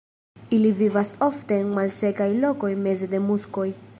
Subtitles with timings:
[0.57, 3.71] Ili vivas ofte en malsekaj lokoj meze de muskoj.